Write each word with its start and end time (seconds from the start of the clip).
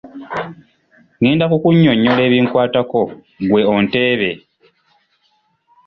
Ngenda 1.19 1.45
kukunnyonnyola 1.51 2.21
ebinkwatako 2.27 3.01
ggwe 3.43 3.61
onteebe. 3.75 4.31